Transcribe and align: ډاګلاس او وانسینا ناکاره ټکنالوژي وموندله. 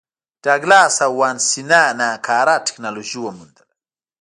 ډاګلاس 0.43 0.95
او 1.05 1.11
وانسینا 1.21 1.83
ناکاره 1.99 2.55
ټکنالوژي 2.67 3.19
وموندله. 3.21 3.73